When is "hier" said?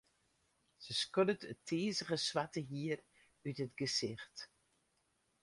2.69-2.99